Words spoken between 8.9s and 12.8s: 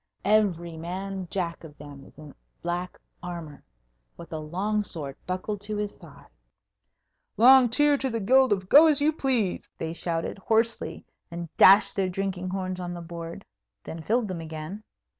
you Please!" they shouted, hoarsely, and dashed their drinking horns